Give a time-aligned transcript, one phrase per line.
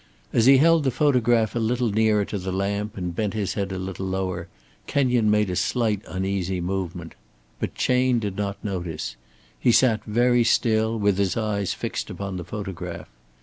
[0.33, 3.71] As he held the photograph a little nearer to the lamp, and bent his head
[3.71, 4.47] a little lower,
[4.87, 7.13] Kenyon made a slight uneasy movement.
[7.59, 9.15] But Chayne did not notice.
[9.59, 13.09] He sat very still, with his eyes fixed upon the photograph.